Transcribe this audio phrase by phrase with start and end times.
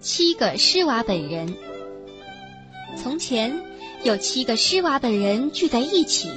[0.00, 1.56] 七个施瓦本人。
[2.96, 3.64] 从前
[4.04, 6.30] 有七个施瓦本人聚在一起，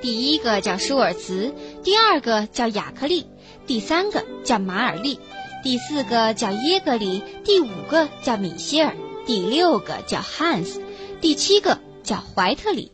[0.00, 3.26] 第一个叫舒尔茨，第二个叫雅克力，
[3.66, 5.20] 第三个叫马尔利，
[5.62, 8.96] 第四个叫耶格里，第五个叫米歇尔，
[9.26, 10.82] 第六个叫汉斯，
[11.20, 12.90] 第七个叫怀特里。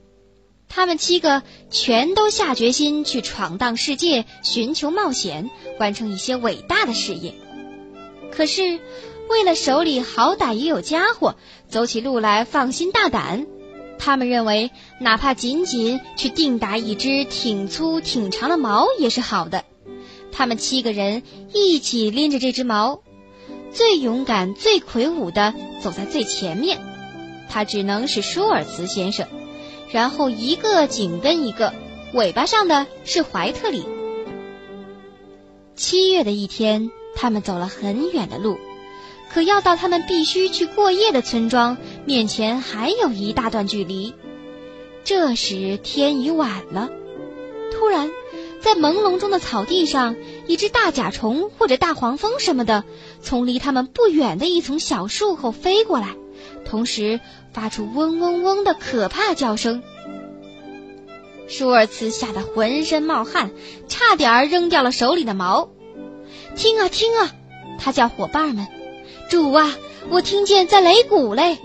[0.69, 7.33] 他们七个全都下决心去闯荡世界，寻求冒险，完成一些伟大的事业。
[8.33, 8.81] 可是，
[9.29, 11.37] 为了手里好歹也有家伙，
[11.69, 13.47] 走起路来放心大胆，
[13.99, 19.65] 他们认为哪怕仅仅去定打一只挺粗挺长的矛也是好的。
[20.31, 23.03] 他们七个人一起拎着这只矛，
[23.73, 26.81] 最勇敢、最魁梧的走在最前面，
[27.49, 29.27] 他只能是舒尔茨先生。
[29.91, 31.73] 然后一个紧跟一个，
[32.13, 33.85] 尾巴上的是怀特里。
[35.77, 38.59] 七月的一天，他们走了很远的路，
[39.35, 44.15] 可要到他们必须去过夜的村庄面前还有一大段距离。
[45.03, 46.89] 这时天已晚了，
[47.73, 48.13] 突然，
[48.61, 50.15] 在朦胧中的草地上，
[50.47, 52.85] 一只大甲虫或者大黄蜂什么的，
[53.23, 56.11] 从离他们不远的一丛小树后飞过来。
[56.65, 57.19] 同时
[57.53, 59.83] 发出嗡嗡嗡的可怕叫声，
[61.49, 63.51] 舒尔茨吓得浑身冒汗，
[63.89, 65.71] 差点儿扔掉了手里的矛。
[66.55, 67.33] 听啊听啊，
[67.81, 68.67] 他叫伙伴们
[69.29, 69.77] ：“主啊，
[70.11, 71.59] 我听见在擂鼓嘞！”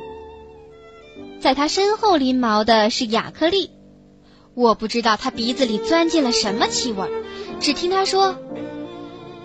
[1.40, 3.72] 在他身后拎毛的是亚克力，
[4.56, 7.08] 我不知道他鼻子里钻进了什么气味，
[7.60, 8.38] 只听他说：“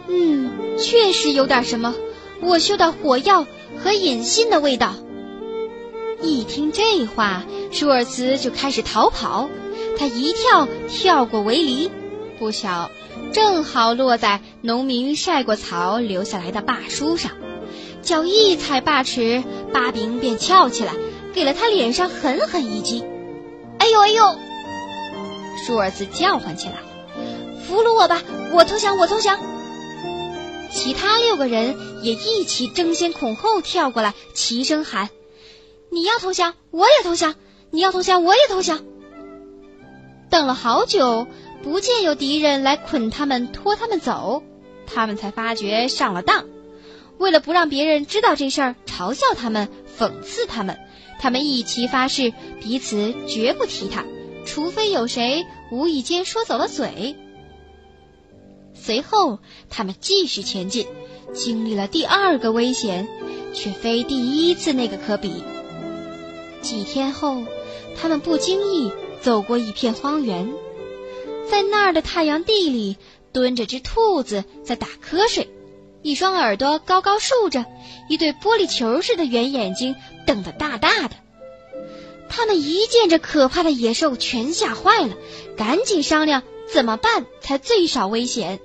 [0.09, 1.95] 嗯，确实有点什么，
[2.41, 3.47] 我嗅到火药
[3.83, 4.95] 和引信的味道。”
[6.21, 9.49] 一听这话，舒尔茨就开始逃跑。
[9.97, 11.91] 他一跳跳过围篱，
[12.39, 12.91] 不巧
[13.33, 17.31] 正好落在农民晒过草留下来的坝书上，
[18.05, 20.93] 脚一踩坝齿，把柄便翘起来，
[21.33, 23.05] 给了他脸上狠狠一击。
[23.79, 24.37] 哎呦哎呦！
[25.67, 26.75] 舒尔茨叫唤起来
[27.67, 28.23] ：“俘虏我吧，
[28.53, 29.41] 我投降，我投降！”
[30.71, 35.09] 其他六个人也一起争先恐后跳过来，齐声喊。
[35.91, 37.33] 你要投降，我也投降；
[37.71, 38.81] 你要投降，我也投降。
[40.29, 41.27] 等了好久，
[41.63, 44.43] 不见有敌人来捆他们、拖他们走，
[44.87, 46.45] 他们才发觉上了当。
[47.19, 50.79] 为了不让别人知道这事儿，嘲笑他们、讽刺他们，
[51.21, 54.05] 他们一齐发誓，彼此绝不提他，
[54.45, 57.17] 除非有谁无意间说走了嘴。
[58.75, 59.39] 随后，
[59.71, 60.87] 他们继续前进，
[61.33, 63.09] 经历了第二个危险，
[63.55, 65.43] 却非第一次那个可比。
[66.61, 67.45] 几天后，
[67.97, 70.53] 他们不经意走过一片荒原，
[71.49, 72.97] 在那儿的太阳地里
[73.33, 75.49] 蹲着只兔子在打瞌睡，
[76.05, 77.65] 一双耳朵高高竖着，
[78.09, 81.17] 一对玻璃球似的圆眼睛瞪得大大的。
[82.29, 85.17] 他们一见这可怕的野兽，全吓坏了，
[85.57, 88.61] 赶紧商量怎么办才最少危险。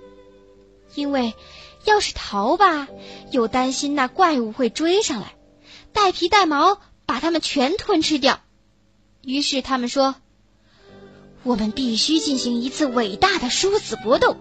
[0.94, 1.34] 因为
[1.86, 2.88] 要是逃吧，
[3.32, 5.34] 又担心那怪物会追上来，
[5.94, 6.80] 带皮带毛。
[7.10, 8.40] 把他们全吞吃掉。
[9.24, 10.14] 于是他们说
[11.42, 14.38] ：“我们必须进行一次伟大的殊死搏斗，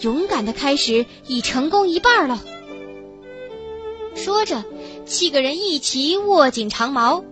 [0.00, 2.44] 勇敢的开始已成功一半了。”
[4.16, 4.64] 说着，
[5.06, 7.24] 七个人一起握紧长矛。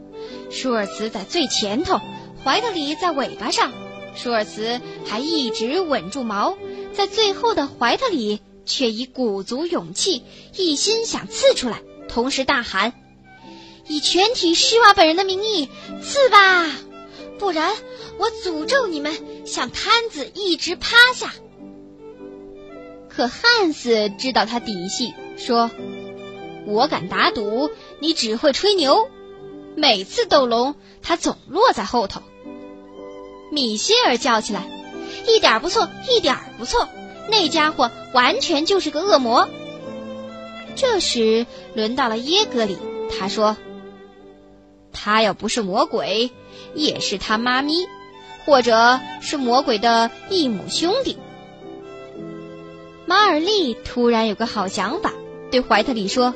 [0.51, 2.01] 舒尔茨在最前头，
[2.45, 3.73] 怀特里在尾巴上。
[4.15, 6.59] 舒尔茨还一直稳住矛，
[6.93, 10.25] 在最后的怀特里却以鼓足勇气，
[10.57, 12.93] 一心想刺出来，同时大喊。
[13.89, 15.69] 以全体施瓦本人的名义
[16.03, 16.67] 刺吧，
[17.39, 17.75] 不然
[18.19, 21.33] 我诅咒你们像瘫子一直趴下。
[23.15, 25.71] 可汉斯知道他底细，说
[26.67, 29.11] ：“我敢打赌，你只会吹牛。
[29.77, 32.23] 每次斗龙，他总落在后头。”
[33.53, 34.67] 米歇尔叫起来
[35.29, 36.89] ：“一点不错，一点不错！
[37.29, 39.47] 那家伙完全就是个恶魔。”
[40.75, 42.79] 这时轮到了耶格里，
[43.11, 43.57] 他说。
[44.95, 46.31] 他要不是魔鬼，
[46.75, 47.87] 也是他妈咪，
[48.45, 51.17] 或者是魔鬼的异母兄弟。
[53.13, 55.13] 马尔利突然有个好想法，
[55.51, 56.35] 对怀特里说：“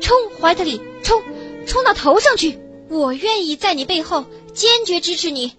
[0.00, 1.20] 冲，怀特里，冲，
[1.66, 2.60] 冲到头上去！
[2.88, 5.50] 我愿意在你背后坚决支持你。”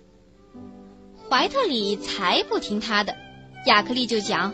[1.29, 3.13] 怀特里才不听他的，
[3.65, 4.53] 亚克力就讲：“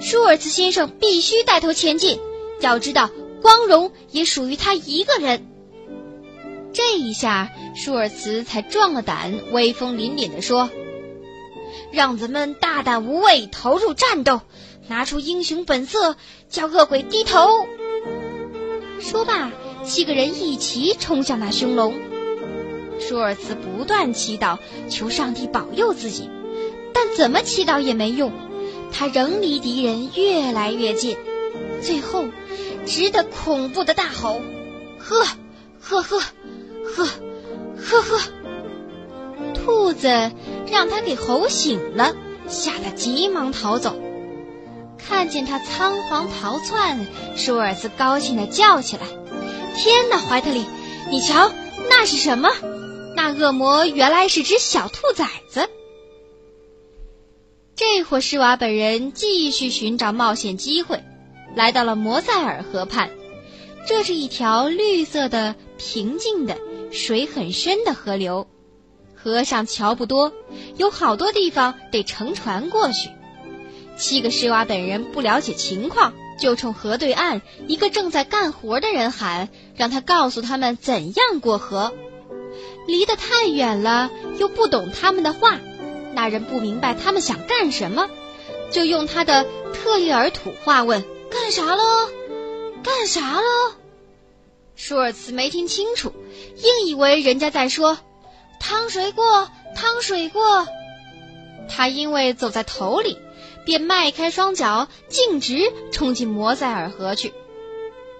[0.00, 2.18] 舒尔茨先生必须带头前进，
[2.60, 3.10] 要知道，
[3.42, 5.46] 光荣也属于他一个人。”
[6.72, 10.70] 这一下，舒尔茨才壮了胆，威风凛凛地说
[11.92, 14.40] ：“让咱们大胆无畏投入战斗，
[14.88, 16.16] 拿出英雄本色，
[16.48, 17.66] 叫恶鬼低头。”
[19.00, 19.52] 说罢，
[19.84, 21.94] 七个人一起冲向那凶龙。
[23.00, 24.58] 舒尔茨不断祈祷，
[24.90, 26.28] 求上帝保佑自己，
[26.92, 28.32] 但怎么祈祷也没用，
[28.92, 31.16] 他仍离敌人越来越近，
[31.80, 32.24] 最后
[32.84, 34.42] 只得恐怖的大吼
[34.98, 35.24] ：“呵，
[35.80, 36.18] 呵呵，
[36.84, 37.08] 呵，
[37.76, 38.20] 呵呵！”
[39.68, 40.08] 兔子
[40.72, 42.16] 让他给吼醒了，
[42.48, 44.00] 吓得急忙逃走。
[44.96, 47.06] 看见他仓皇逃窜，
[47.36, 49.02] 舒尔茨高兴地叫起来
[49.76, 50.64] ：“天哪，怀特里，
[51.10, 51.52] 你瞧，
[51.90, 52.48] 那是什么？”
[53.14, 55.68] 那恶魔原来是只小兔崽子。
[57.76, 61.04] 这伙施瓦本人继续寻找冒险机会，
[61.54, 63.10] 来到了摩塞尔河畔。
[63.86, 66.56] 这是一条绿色的、平静的、
[66.90, 68.48] 水很深的河流。
[69.22, 70.32] 河上桥不多，
[70.76, 73.10] 有好多地方得乘船过去。
[73.96, 81.92] 七个施瓦本人不了解情况，就冲河对岸一个正在干活的人喊，让他告诉他们怎样过河。
[82.86, 85.58] 离得太远了，又不懂他们的话，
[86.14, 88.08] 那人不明白他们想干什么，
[88.70, 91.82] 就用他的特利尔土话问：“干啥喽？
[92.82, 93.74] 干啥喽？”
[94.76, 96.12] 舒尔茨没听清楚，
[96.56, 97.98] 硬以为人家在说
[98.60, 100.66] ：“趟水过，趟水过。”
[101.68, 103.18] 他因为走在头里，
[103.64, 107.34] 便迈开双脚，径直冲进摩塞尔河去。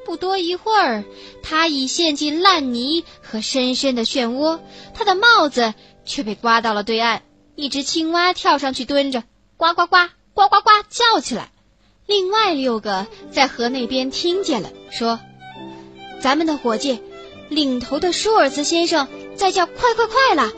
[0.05, 1.05] 不多一会儿，
[1.43, 4.61] 他已陷进烂泥和深深的漩涡，
[4.95, 5.75] 他的帽子
[6.05, 7.23] 却被刮到了对岸。
[7.57, 9.25] 一只青蛙跳上去蹲着，
[9.57, 9.97] 呱呱呱，
[10.33, 11.51] 呱呱呱叫起来。
[12.07, 15.21] 另外六个在河那边听见了，说
[16.23, 17.03] ：“咱们的伙计，
[17.49, 20.53] 领头的舒尔茨先生在叫快快快了，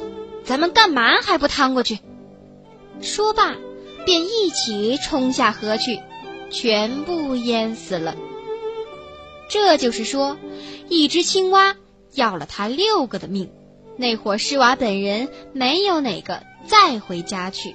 [0.44, 1.98] 咱们干嘛还不趟过去？”
[3.00, 3.56] 说罢，
[4.04, 6.00] 便一起冲下河去，
[6.50, 8.16] 全部淹死了。
[9.48, 10.36] 这就是说，
[10.88, 11.76] 一只青蛙
[12.14, 13.50] 要了他六个的命。
[13.96, 17.74] 那伙施瓦本人没有哪个再回家去。